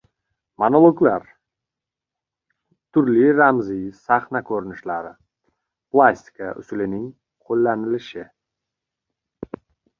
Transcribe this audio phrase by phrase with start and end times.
[0.61, 1.25] monologlar,
[2.97, 5.13] turli ramziy sahna ko‘rinishlari,
[5.97, 7.07] plastika usulining
[7.51, 8.29] qo‘llanilishi